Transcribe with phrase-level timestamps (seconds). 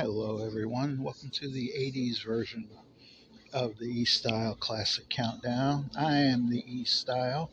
[0.00, 1.02] Hello, everyone.
[1.02, 2.66] Welcome to the 80s version
[3.52, 5.90] of the E Style Classic Countdown.
[5.94, 7.50] I am the E Style,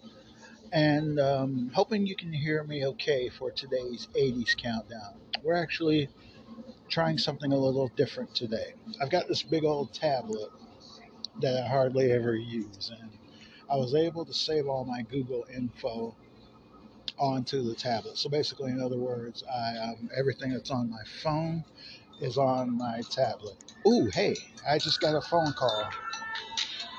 [0.71, 5.15] and um, hoping you can hear me okay for today's 80s Countdown.
[5.43, 6.07] We're actually
[6.87, 8.75] trying something a little different today.
[9.01, 10.49] I've got this big old tablet
[11.41, 13.09] that I hardly ever use, and
[13.69, 16.15] I was able to save all my Google info
[17.19, 18.17] onto the tablet.
[18.17, 21.65] So basically, in other words, I um, everything that's on my phone
[22.21, 23.55] is on my tablet.
[23.87, 24.35] Ooh, hey,
[24.67, 25.89] I just got a phone call.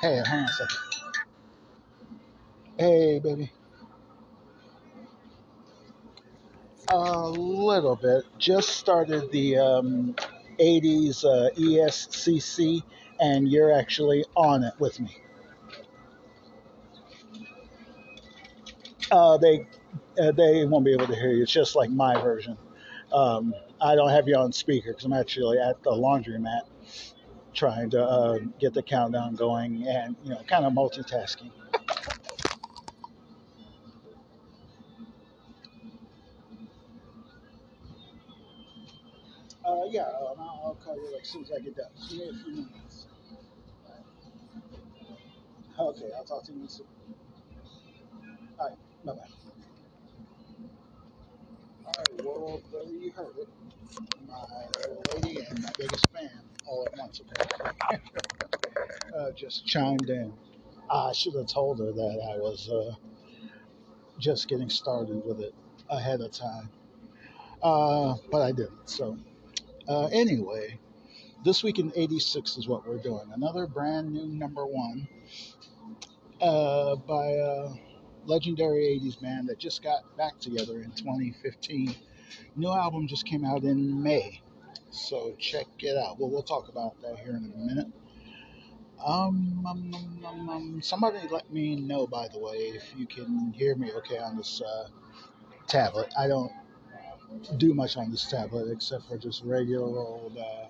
[0.01, 0.77] Hey, hang on a second.
[2.79, 3.51] Hey, baby.
[6.91, 8.25] A little bit.
[8.39, 10.15] Just started the um,
[10.59, 12.83] 80s uh, ESCC,
[13.21, 15.17] and you're actually on it with me.
[19.11, 19.67] Uh, they
[20.21, 21.43] uh, they won't be able to hear you.
[21.43, 22.57] It's just like my version.
[23.13, 26.63] Um, I don't have you on speaker because I'm actually at the laundromat
[27.55, 31.51] trying to uh, get the countdown going and you know kind of multitasking.
[39.65, 41.87] Uh, yeah, um, I'll, I'll call you like soon as I get done.
[42.09, 43.07] Give me a few minutes.
[45.79, 46.87] Okay, I'll talk to you soon.
[48.59, 49.21] All right, bye bye.
[51.87, 53.49] All right, world, there you heard it.
[54.27, 54.69] My
[55.15, 57.21] lady and my biggest fan all at once,
[59.15, 60.35] uh, just chimed in.
[60.91, 62.95] I should have told her that I was uh,
[64.19, 65.55] just getting started with it
[65.89, 66.71] ahead of time,
[67.63, 68.89] uh, but I didn't.
[68.89, 69.19] So,
[69.89, 70.79] uh, anyway,
[71.45, 73.31] this week in 86 is what we're doing.
[73.33, 75.09] Another brand new number one
[76.41, 77.69] uh, by a
[78.25, 81.95] legendary 80s band that just got back together in 2015.
[82.57, 84.41] New album just came out in May,
[84.91, 86.19] so check it out.
[86.19, 87.87] Well, we'll talk about that here in a minute.
[89.05, 93.53] Um, um, um, um, um, somebody let me know, by the way, if you can
[93.57, 94.89] hear me okay on this uh,
[95.69, 96.13] tablet.
[96.19, 96.53] I don't
[97.59, 100.69] do much on this tablet except for just regular old uh,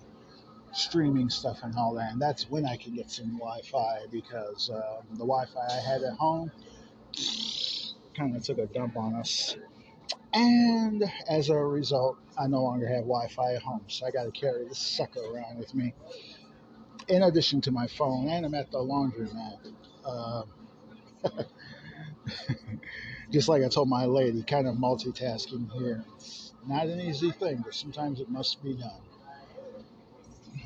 [0.72, 2.12] streaming stuff and all that.
[2.12, 5.80] And that's when I can get some Wi Fi because um, the Wi Fi I
[5.80, 6.50] had at home
[8.14, 9.56] kind of took a dump on us.
[10.34, 13.84] And as a result, I no longer have Wi Fi at home.
[13.88, 15.94] So I got to carry this sucker around with me
[17.08, 18.28] in addition to my phone.
[18.28, 19.72] And I'm at the laundromat.
[20.04, 20.42] Uh,
[23.30, 26.04] just like I told my lady, kind of multitasking here.
[26.66, 29.00] Not an easy thing, but sometimes it must be done.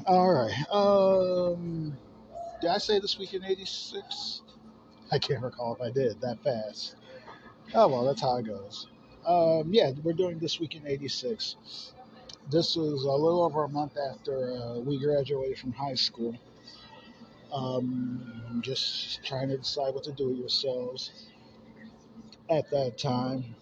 [0.07, 0.55] All right.
[0.73, 1.97] Um,
[2.61, 4.43] did I say this week in 86?
[5.13, 6.97] I can't recall if I did that fast.
[7.75, 8.89] Oh, well, that's how it goes.
[9.27, 11.57] Um, yeah, we're doing this week in 86.
[12.51, 16.37] This was a little over a month after uh, we graduated from high school.
[17.53, 21.27] Um, just trying to decide what to do with yourselves
[22.51, 23.55] at that time.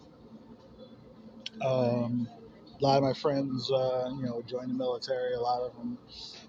[1.60, 2.28] Um,
[2.80, 5.34] a lot of my friends, uh, you know, joined the military.
[5.34, 5.98] A lot of them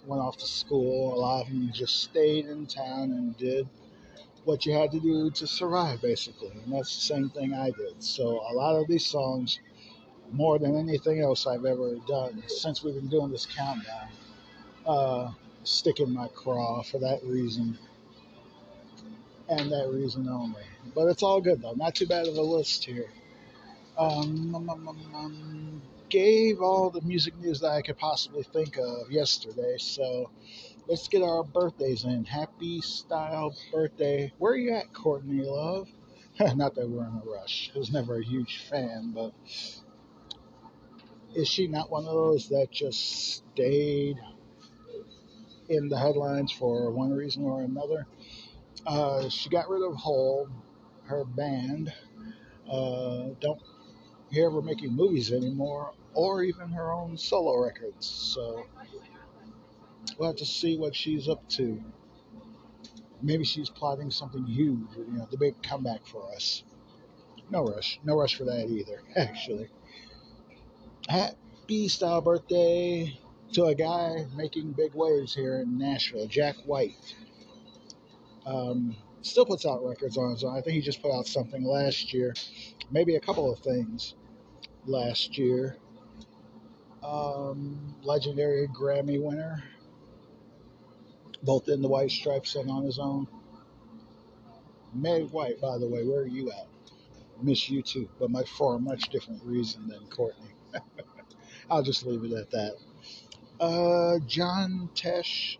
[0.05, 1.13] went off to school.
[1.13, 3.67] A lot of them just stayed in town and did
[4.43, 6.49] what you had to do to survive, basically.
[6.49, 8.01] And that's the same thing I did.
[8.01, 9.59] So a lot of these songs,
[10.31, 14.09] more than anything else I've ever done since we've been doing this countdown,
[14.85, 15.31] uh,
[15.63, 17.77] stick in my craw for that reason
[19.49, 20.63] and that reason only.
[20.95, 21.73] But it's all good though.
[21.73, 23.09] Not too bad of a list here.
[23.97, 28.77] Um, um, um, um, um, gave all the music news that I could possibly think
[28.77, 29.75] of yesterday.
[29.77, 30.29] So
[30.87, 32.25] let's get our birthdays in.
[32.25, 34.31] Happy style birthday.
[34.37, 35.87] Where are you at, Courtney Love?
[36.55, 37.71] Not that we're in a rush.
[37.75, 39.33] I was never a huge fan, but
[41.35, 42.99] is she not one of those that just
[43.53, 44.17] stayed
[45.69, 48.05] in the headlines for one reason or another?
[48.85, 50.49] Uh, she got rid of Hole,
[51.05, 51.93] her band.
[52.69, 53.61] Uh, don't
[54.31, 58.05] hear her making movies anymore, or even her own solo records.
[58.07, 58.65] So
[60.17, 61.81] we'll have to see what she's up to.
[63.21, 66.63] Maybe she's plotting something huge, you know, the big comeback for us.
[67.49, 69.69] No rush, no rush for that either, actually.
[71.07, 73.19] Happy style birthday
[73.53, 77.15] to a guy making big waves here in Nashville, Jack White.
[78.45, 80.57] Um, still puts out records on his own.
[80.57, 82.33] I think he just put out something last year,
[82.89, 84.15] maybe a couple of things
[84.85, 85.77] last year.
[87.03, 89.63] Um, legendary Grammy winner,
[91.43, 93.27] both in the White Stripes and on his own.
[94.93, 96.67] Meg White, by the way, where are you at?
[97.41, 100.51] Miss you too, but much for a much different reason than Courtney.
[101.69, 102.75] I'll just leave it at that.
[103.59, 105.57] Uh, John Tesh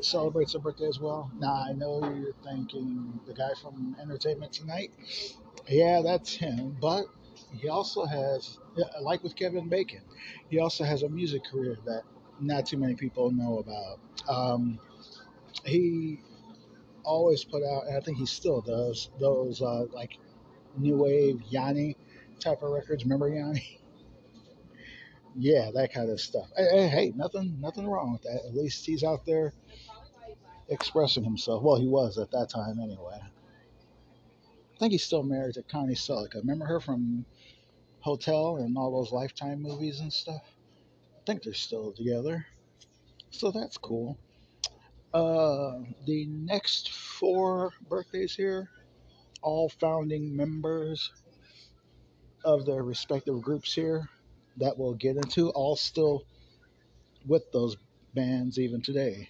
[0.00, 1.30] celebrates a birthday as well.
[1.38, 4.92] Now I know you're thinking the guy from Entertainment Tonight.
[5.68, 6.76] Yeah, that's him.
[6.80, 7.04] But
[7.52, 8.58] he also has,
[9.00, 10.02] like with Kevin Bacon,
[10.48, 12.02] he also has a music career that
[12.40, 13.98] not too many people know about.
[14.28, 14.78] Um,
[15.64, 16.20] he
[17.04, 20.18] always put out, and I think he still does, those uh, like
[20.76, 21.96] new wave Yanni
[22.40, 23.04] type of records.
[23.04, 23.80] Remember Yanni?
[25.36, 26.48] yeah, that kind of stuff.
[26.56, 28.44] Hey, hey, nothing, nothing wrong with that.
[28.46, 29.52] At least he's out there
[30.68, 31.62] expressing himself.
[31.62, 33.20] Well, he was at that time anyway.
[33.22, 36.36] I think he's still married to Connie Sellecca.
[36.36, 37.24] Remember her from
[38.00, 40.42] Hotel and all those Lifetime movies and stuff?
[41.16, 42.46] I think they're still together.
[43.30, 44.18] So that's cool.
[45.12, 48.70] Uh, the next four birthdays here,
[49.42, 51.12] all founding members
[52.44, 54.08] of their respective groups here
[54.56, 56.22] that we'll get into, all still
[57.26, 57.76] with those
[58.14, 59.28] bands even today.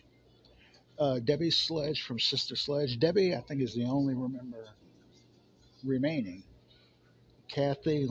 [0.99, 2.99] Uh, Debbie Sledge from Sister Sledge.
[3.01, 4.69] Debbie, I think, is the only remember
[5.85, 6.45] remaining.
[7.49, 8.09] Kathy,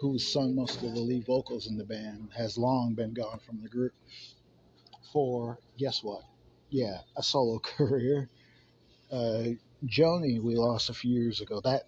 [0.00, 3.60] who sung most of the lead vocals in the band, has long been gone from
[3.62, 3.92] the group
[5.12, 6.22] for, guess what?
[6.72, 8.28] Yeah, a solo career.
[9.12, 9.44] Uh,
[9.86, 11.60] Joni, we lost a few years ago.
[11.62, 11.84] That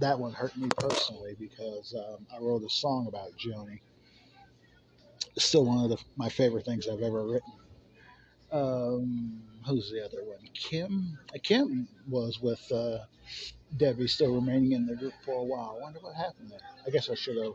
[0.00, 3.80] that one hurt me personally because um, I wrote a song about Joni.
[5.38, 7.52] Still one of the, my favorite things I've ever written.
[8.52, 10.38] Um, who's the other one?
[10.54, 11.18] Kim.
[11.34, 12.98] Uh, Kim was with uh,
[13.76, 15.76] Debbie, still remaining in the group for a while.
[15.78, 16.60] I wonder what happened there.
[16.86, 17.54] I guess I should have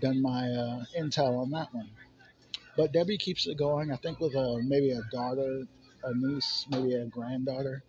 [0.00, 1.90] done my uh, intel on that one.
[2.76, 3.92] But Debbie keeps it going.
[3.92, 5.64] I think with a, maybe a daughter,
[6.04, 7.82] a niece, maybe a granddaughter.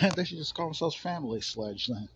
[0.16, 2.08] they should just call themselves Family Sledge then.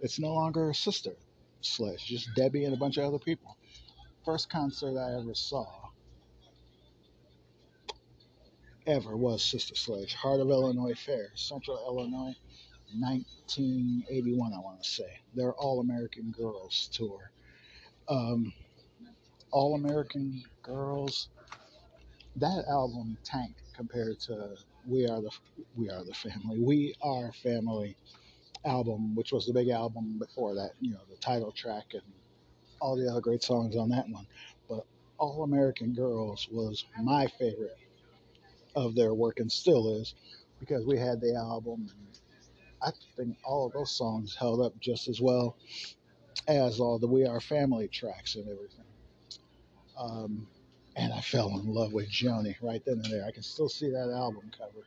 [0.00, 1.16] It's no longer a sister
[1.60, 3.56] sledge, just Debbie and a bunch of other people.
[4.24, 5.66] First concert I ever saw
[8.86, 12.34] ever was Sister Sledge, Heart of Illinois Fair, Central Illinois,
[12.98, 15.10] 1981, I want to say.
[15.34, 17.30] Their All American Girls tour.
[18.08, 18.52] Um,
[19.52, 21.28] All American Girls,
[22.36, 24.56] that album tanked compared to
[24.86, 25.30] We Are the
[25.74, 26.60] We Are the Family.
[26.60, 27.96] We Are Family
[28.66, 32.02] album, which was the big album before that, you know, the title track and
[32.78, 34.26] all the other great songs on that one.
[34.68, 34.84] But
[35.16, 37.78] All American Girls was my favorite
[38.76, 40.14] of their work and still is
[40.58, 42.18] because we had the album and
[42.82, 45.56] I think all of those songs held up just as well
[46.48, 48.84] as all the We Are Family tracks and everything.
[49.98, 50.48] Um,
[50.96, 53.24] and I fell in love with Joni right then and there.
[53.24, 54.84] I can still see that album cover.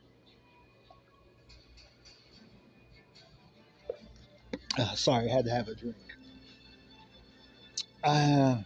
[4.76, 5.96] Uh, sorry, I had to have a drink.
[8.02, 8.56] Uh,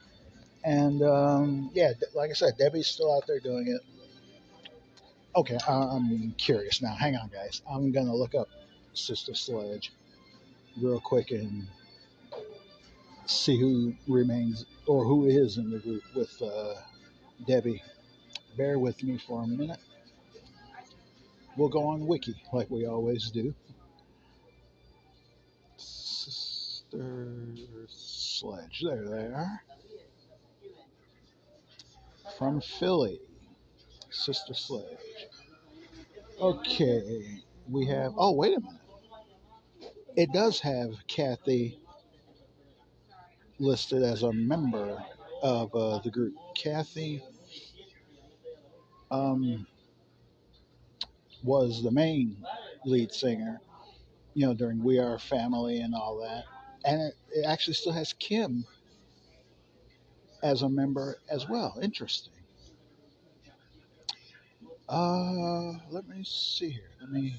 [0.64, 3.80] and um, yeah, like I said, Debbie's still out there doing it.
[5.36, 6.94] Okay, I'm curious now.
[6.94, 7.62] Hang on, guys.
[7.70, 8.48] I'm gonna look up
[8.94, 9.92] Sister Sledge
[10.80, 11.66] real quick and
[13.26, 16.74] see who remains or who is in the group with uh,
[17.46, 17.82] Debbie.
[18.56, 19.78] Bear with me for a minute.
[21.56, 23.54] We'll go on Wiki like we always do.
[25.76, 27.54] Sister
[27.88, 29.62] Sledge, there they are.
[32.38, 33.20] From Philly,
[34.10, 35.28] Sister Sledge.
[36.40, 38.12] Okay, we have.
[38.16, 38.80] Oh, wait a minute.
[40.16, 41.78] It does have Kathy
[43.58, 45.04] listed as a member
[45.42, 46.34] of uh, the group.
[46.54, 47.22] Kathy
[49.10, 49.66] um,
[51.42, 52.36] was the main
[52.84, 53.60] lead singer,
[54.34, 56.44] you know, during We Are Family and all that.
[56.84, 58.64] And it, it actually still has Kim
[60.42, 61.78] as a member as well.
[61.82, 62.32] Interesting.
[64.88, 66.90] Uh, let me see here.
[67.00, 67.34] Let me.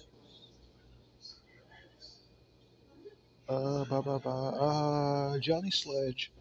[3.47, 4.49] Uh, bah, bah, bah.
[4.49, 6.31] uh, Joni Sledge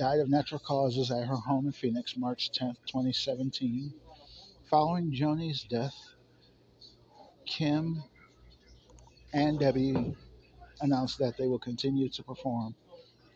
[0.00, 3.92] died of natural causes at her home in Phoenix, March 10, 2017.
[4.70, 5.94] Following Joni's death,
[7.44, 8.02] Kim
[9.34, 10.16] and Debbie
[10.80, 12.74] announced that they will continue to perform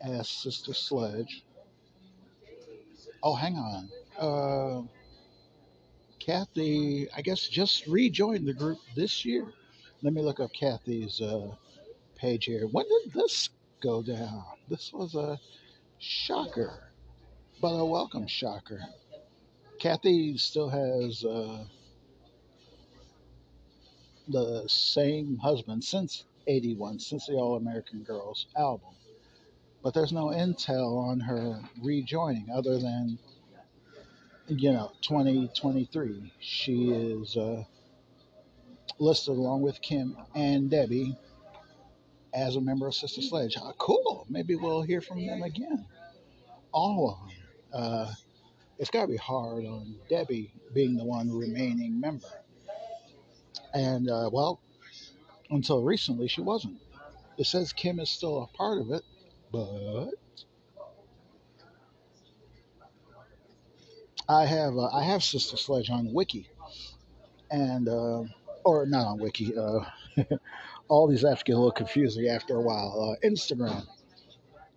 [0.01, 1.43] as Sister Sledge.
[3.21, 3.89] Oh, hang on.
[4.17, 4.81] Uh,
[6.19, 9.45] Kathy, I guess, just rejoined the group this year.
[10.01, 11.51] Let me look up Kathy's uh,
[12.15, 12.65] page here.
[12.65, 13.51] When did this
[13.83, 14.43] go down?
[14.67, 15.39] This was a
[15.99, 16.91] shocker,
[17.61, 18.81] but a welcome shocker.
[19.79, 21.65] Kathy still has uh,
[24.27, 28.95] the same husband since 81, since the All American Girls album.
[29.83, 33.19] But there's no intel on her rejoining other than
[34.47, 36.33] you know, 2023.
[36.39, 37.63] She is uh,
[38.99, 41.17] listed along with Kim and Debbie
[42.35, 43.57] as a member of Sister Sledge.
[43.57, 44.27] Uh, cool.
[44.29, 45.85] Maybe we'll hear from them again.
[46.71, 47.37] All of them.
[47.73, 48.11] Uh,
[48.77, 52.27] it's got to be hard on Debbie being the one remaining member.
[53.73, 54.59] And, uh, well,
[55.49, 56.77] until recently, she wasn't.
[57.37, 59.03] It says Kim is still a part of it,
[59.51, 60.09] but
[64.27, 66.49] I have uh, I have Sister Sledge on Wiki,
[67.51, 68.23] and uh,
[68.63, 69.53] or not on Wiki.
[69.55, 69.81] Uh,
[70.87, 73.17] all these apps get a little confusing after a while.
[73.23, 73.85] Uh, Instagram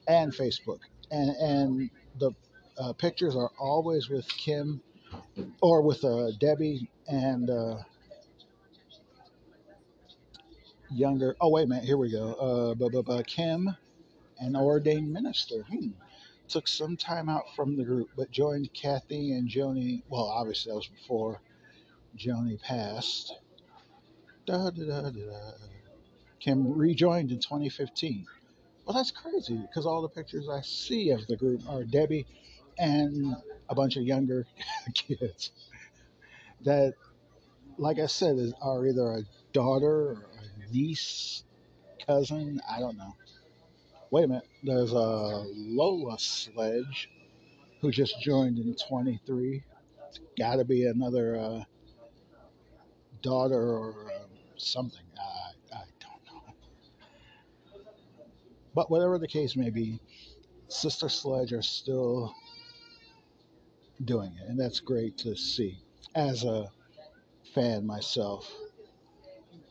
[0.07, 2.33] and Facebook, and and the
[2.79, 4.81] uh, pictures are always with Kim
[5.61, 7.77] or with uh, Debbie and uh,
[10.91, 11.37] younger.
[11.41, 12.75] Oh wait a minute, here we go.
[12.79, 13.77] Uh, Kim,
[14.39, 15.65] an ordained minister.
[15.71, 15.91] Hmm.
[16.49, 20.03] Took some time out from the group, but joined Kathy and Joni.
[20.09, 21.43] Well, obviously that was before
[22.17, 23.35] Joni passed.
[24.47, 25.53] Da, da, da.
[26.41, 28.27] Kim rejoined in 2015.
[28.85, 32.27] Well, that's crazy because all the pictures I see of the group are Debbie
[32.79, 33.37] and
[33.69, 34.47] a bunch of younger
[34.95, 35.51] kids
[36.65, 36.95] that,
[37.77, 40.27] like I said, is, are either a daughter or
[40.69, 41.45] a niece,
[42.07, 42.61] cousin.
[42.69, 43.15] I don't know.
[44.11, 44.49] Wait a minute.
[44.63, 47.11] There's a Lola Sledge
[47.81, 49.63] who just joined in 23.
[50.39, 51.65] Got to be another uh,
[53.23, 55.05] daughter or um, something.
[55.19, 55.38] I,
[58.79, 59.99] But whatever the case may be,
[60.69, 62.33] Sister Sledge are still
[64.05, 65.81] doing it, and that's great to see.
[66.15, 66.71] As a
[67.57, 68.49] fan myself,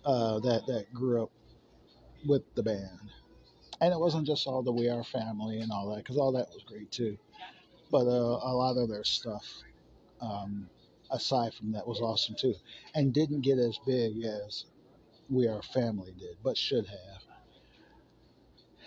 [0.03, 1.31] uh, that that grew up
[2.27, 2.99] with the band,
[3.79, 6.49] and it wasn't just all the We Are family and all that, because all that
[6.49, 7.17] was great too.
[7.89, 9.45] But uh, a lot of their stuff,
[10.19, 10.69] um,
[11.11, 12.55] aside from that, was awesome too,
[12.93, 14.65] and didn't get as big as
[15.29, 17.26] We Are Family did, but should have.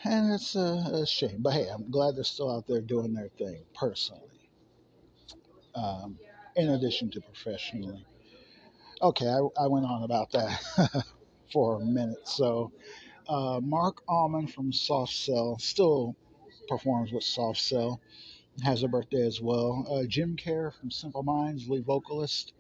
[0.05, 3.29] And it's a, a shame, but hey, I'm glad they're still out there doing their
[3.29, 4.23] thing personally.
[5.75, 6.19] Um,
[6.57, 8.05] in addition to professionally.
[9.03, 11.05] Okay, I, I went on about that
[11.53, 12.27] for a minute.
[12.27, 12.73] So,
[13.29, 16.17] uh, Marc Almond from Soft Cell still
[16.69, 18.01] performs with Soft Cell,
[18.63, 19.87] has a birthday as well.
[19.91, 22.53] Uh, Jim Kerr from Simple Minds, lead vocalist,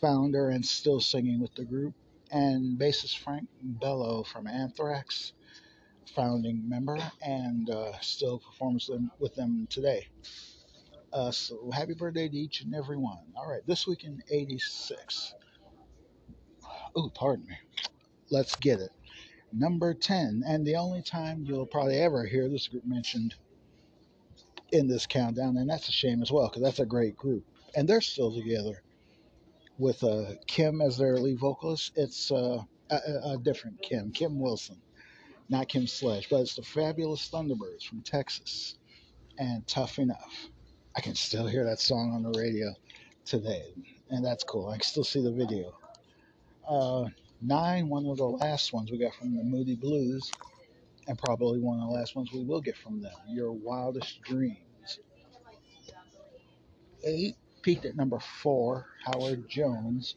[0.00, 1.94] founder, and still singing with the group.
[2.30, 5.32] And bassist Frank Bello from Anthrax,
[6.14, 10.06] founding member, and uh, still performs them, with them today.
[11.12, 13.18] Uh, so happy birthday to each and every one.
[13.36, 15.34] All right, this week in 86.
[16.94, 17.56] Oh, pardon me.
[18.30, 18.90] Let's get it.
[19.52, 23.34] Number 10, and the only time you'll probably ever hear this group mentioned
[24.72, 27.44] in this countdown, and that's a shame as well, because that's a great group.
[27.74, 28.82] And they're still together
[29.78, 31.92] with uh, Kim as their lead vocalist.
[31.96, 34.80] It's uh, a, a a different Kim, Kim Wilson,
[35.48, 38.76] not Kim Sledge, but it's the Fabulous Thunderbirds from Texas
[39.38, 40.48] and Tough Enough.
[40.96, 42.74] I can still hear that song on the radio
[43.24, 43.74] today,
[44.10, 44.68] and that's cool.
[44.68, 45.76] I can still see the video.
[46.68, 47.04] Uh,
[47.40, 50.30] nine, one of the last ones we got from the Moody Blues,
[51.06, 53.12] and probably one of the last ones we will get from them.
[53.28, 55.00] Your Wildest Dreams.
[57.04, 60.16] Eight peaked at number four, Howard Jones,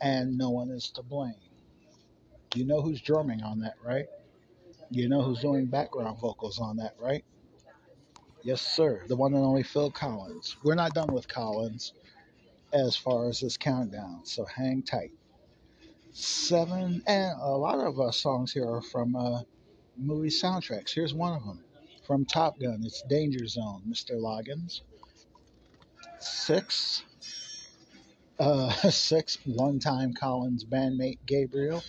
[0.00, 1.34] and No One Is to Blame.
[2.54, 4.06] You know who's drumming on that, right?
[4.90, 7.24] You know who's doing background vocals on that, right?
[8.42, 9.04] Yes, sir.
[9.08, 10.56] The one and only Phil Collins.
[10.62, 11.94] We're not done with Collins
[12.72, 15.12] as far as this countdown, so hang tight.
[16.12, 19.42] Seven, and a lot of uh, songs here are from uh,
[19.96, 20.92] movie soundtracks.
[20.94, 21.64] Here's one of them
[22.06, 22.82] from Top Gun.
[22.84, 24.12] It's Danger Zone, Mr.
[24.12, 24.82] Loggins.
[26.18, 27.02] Six,
[28.38, 31.82] uh, six, one-time Collins bandmate Gabriel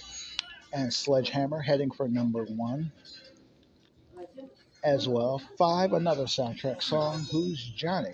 [0.73, 2.91] and Sledgehammer heading for number one
[4.83, 5.41] as well.
[5.57, 8.13] Five, another soundtrack song, Who's Johnny?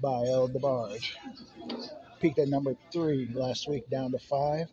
[0.00, 1.12] by El DeBarge.
[2.20, 4.66] Peaked at number three last week, down to five.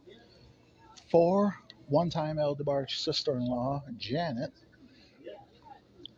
[1.12, 1.56] Four,
[1.88, 4.52] one time El DeBarge sister in law, Janet,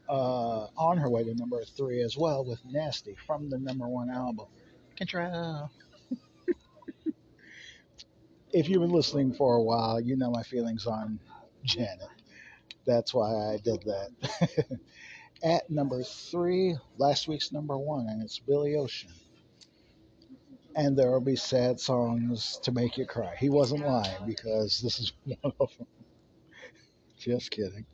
[0.07, 4.09] uh, on her way to number three as well with Nasty from the number one
[4.09, 4.47] album.
[4.95, 5.69] Control.
[8.53, 11.19] If you've been listening for a while, you know my feelings on
[11.63, 12.09] Janet.
[12.85, 14.79] That's why I did that.
[15.43, 19.11] At number three, last week's number one, and it's Billy Ocean.
[20.75, 23.35] And there will be sad songs to make you cry.
[23.37, 25.87] He wasn't lying because this is one of them.
[27.17, 27.85] Just kidding.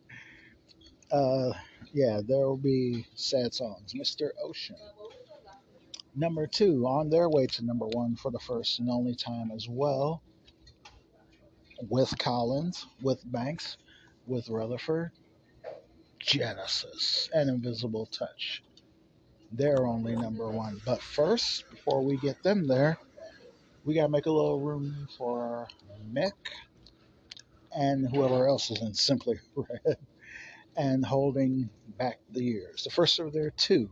[1.12, 1.52] Uh,
[1.94, 3.94] Yeah, there will be sad songs.
[3.94, 4.32] Mr.
[4.44, 4.78] Ocean.
[6.16, 9.70] Number two, on their way to number one for the first and only time as
[9.70, 10.22] well,
[11.82, 13.78] with Collins, with Banks,
[14.26, 15.12] with Rutherford,
[16.20, 18.64] Genesis, and Invisible Touch.
[19.52, 20.82] They're only number one.
[20.86, 22.98] But first, before we get them there,
[23.86, 25.68] we got to make a little room for
[26.14, 26.32] Mick
[27.76, 29.98] and whoever else is in Simply Red
[30.76, 32.84] and holding back the years.
[32.84, 33.90] The first of their two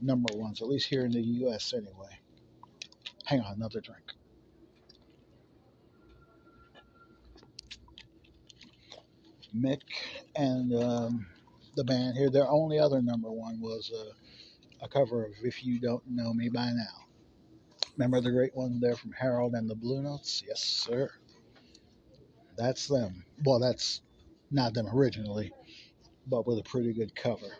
[0.00, 1.72] number ones, at least here in the U.S.
[1.74, 2.20] anyway.
[3.26, 4.02] Hang on, another drink.
[9.56, 9.80] Mick
[10.36, 11.26] and um,
[11.76, 15.80] the band here, their only other number one was a, a cover of If You
[15.80, 17.06] Don't Know Me By Now.
[17.96, 20.42] Remember the great one there from Harold and the Blue Notes?
[20.46, 21.10] Yes, sir.
[22.56, 23.24] That's them.
[23.44, 24.00] Well, that's
[24.50, 25.52] not them originally,
[26.26, 27.56] but with a pretty good cover.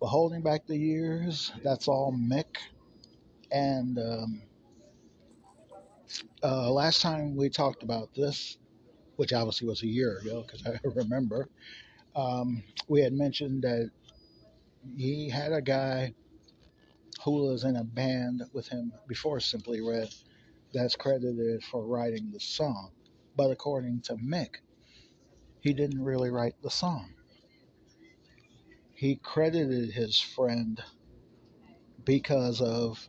[0.00, 2.56] But holding back the years, that's all Mick.
[3.50, 4.42] And um,
[6.42, 8.58] uh, last time we talked about this,
[9.18, 11.48] which obviously was a year ago because I remember,
[12.14, 13.90] um, we had mentioned that
[14.96, 16.14] he had a guy
[17.24, 20.08] who was in a band with him before Simply Red
[20.72, 22.92] that's credited for writing the song.
[23.36, 24.60] But according to Mick,
[25.60, 27.14] he didn't really write the song.
[28.94, 30.80] He credited his friend
[32.04, 33.08] because of,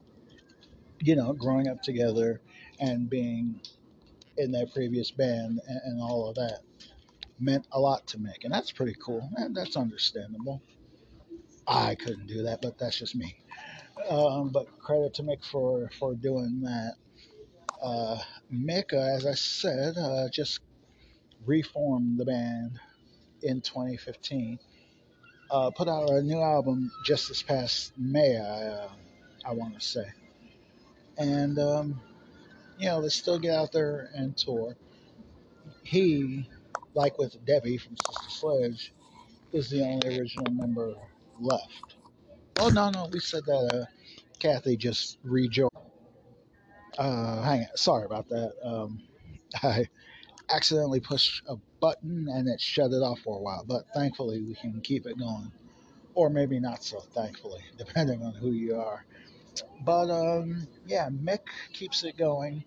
[0.99, 2.41] you know, growing up together
[2.79, 3.61] and being
[4.39, 6.61] in that previous band and, and all of that
[7.39, 8.43] meant a lot to Mick.
[8.43, 9.29] And that's pretty cool.
[9.35, 10.61] And that's understandable.
[11.67, 13.35] I couldn't do that, but that's just me.
[14.09, 16.93] Um, but credit to Mick for, for doing that.
[17.81, 18.17] Uh,
[18.51, 20.61] Mick, uh, as I said, uh, just
[21.45, 22.79] reformed the band
[23.43, 24.59] in 2015.
[25.51, 28.89] Uh, put out a new album just this past May, I, uh,
[29.45, 30.05] I want to say.
[31.17, 32.01] And, um,
[32.79, 34.75] you know, they still get out there and tour.
[35.83, 36.47] He,
[36.93, 38.93] like with Debbie from Sister Sledge,
[39.51, 40.95] is the only original member
[41.39, 41.95] left.
[42.59, 43.85] Oh, no, no, we said that uh,
[44.39, 45.69] Kathy just rejoined.
[46.97, 48.53] Uh, hang on, sorry about that.
[48.63, 49.01] Um,
[49.63, 49.87] I
[50.49, 54.55] accidentally pushed a button and it shut it off for a while, but thankfully we
[54.55, 55.51] can keep it going.
[56.15, 59.05] Or maybe not so thankfully, depending on who you are.
[59.81, 61.39] But um, yeah, Mick
[61.73, 62.63] keeps it going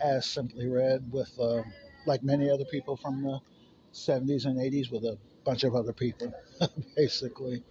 [0.00, 1.62] as Simply Red with, uh,
[2.06, 3.40] like many other people from the
[3.92, 6.32] 70s and 80s, with a bunch of other people,
[6.96, 7.64] basically.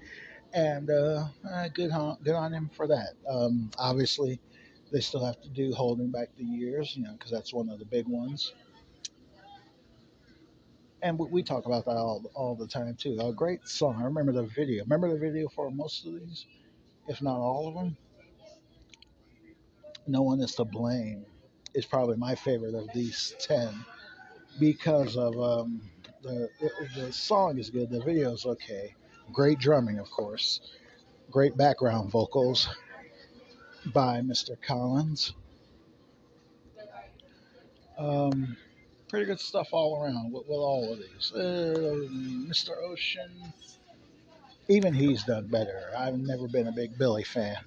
[0.54, 3.13] And uh, uh, good, on, good on him for that.
[3.30, 4.39] Um, obviously,
[4.91, 7.80] they still have to do Holding Back the Years, you know, because that's one of
[7.80, 8.54] the big ones
[11.02, 13.17] and we, we talk about that all, all the time too.
[13.19, 13.97] A great song.
[14.00, 14.84] I remember the video.
[14.84, 16.45] Remember the video for most of these,
[17.08, 17.97] if not all of them.
[20.08, 21.26] No one is to blame.
[21.74, 23.86] Is probably my favorite of these ten
[24.60, 25.82] because of um,
[26.24, 26.50] the
[26.96, 27.89] the song is good.
[27.89, 28.96] The video is okay.
[29.32, 30.62] Great drumming, of course.
[31.30, 32.70] Great background vocals
[33.93, 34.60] by Mr.
[34.62, 35.34] Collins.
[37.98, 38.56] Um,
[39.10, 41.32] pretty good stuff all around with, with all of these.
[41.34, 42.08] Uh,
[42.50, 42.72] Mr.
[42.84, 43.32] Ocean,
[44.67, 45.91] even he's done better.
[45.98, 47.58] I've never been a big Billy fan,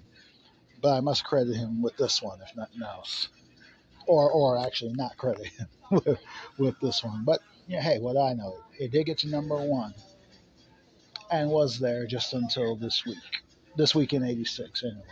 [0.81, 3.29] but I must credit him with this one, if nothing else.
[4.07, 6.19] Or, or actually not credit him with,
[6.59, 7.25] with this one.
[7.25, 9.95] But yeah, hey, what do I know, it did get to number one,
[11.31, 13.19] and was there just until this week.
[13.77, 15.03] This week in '86, anyway.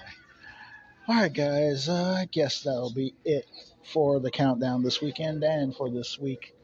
[1.06, 1.88] All right, guys.
[1.88, 3.46] Uh, I guess that'll be it
[3.84, 6.54] for the countdown this weekend and for this week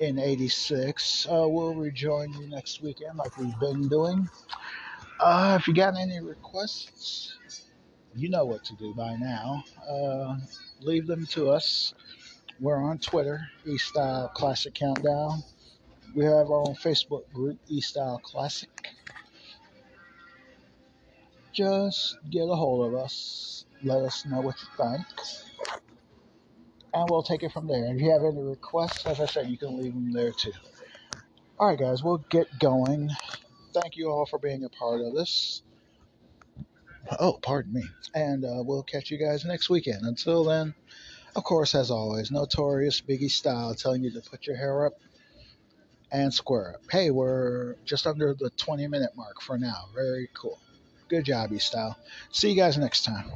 [0.00, 1.26] in 86.
[1.26, 4.28] Uh, we'll rejoin you next weekend like we've been doing.
[5.20, 7.36] Uh, if you got any requests,
[8.16, 9.64] you know what to do by now.
[9.88, 10.36] Uh,
[10.80, 11.94] leave them to us.
[12.60, 15.42] We're on Twitter, East Style Classic Countdown.
[16.14, 18.70] We have our own Facebook group, East Style Classic.
[21.52, 23.64] Just get a hold of us.
[23.82, 25.06] Let us know what you think
[26.94, 27.92] and we'll take it from there.
[27.94, 30.52] If you have any requests, as I said, you can leave them there too.
[31.58, 33.10] All right, guys, we'll get going.
[33.74, 35.62] Thank you all for being a part of this.
[37.20, 37.84] Oh, pardon me.
[38.14, 40.02] And uh, we'll catch you guys next weekend.
[40.04, 40.74] Until then,
[41.36, 44.94] of course, as always, notorious Biggie style telling you to put your hair up
[46.12, 46.82] and square up.
[46.90, 49.88] Hey, we're just under the 20 minute mark for now.
[49.94, 50.58] Very cool.
[51.08, 51.98] Good job, E style.
[52.30, 53.30] See you guys next time.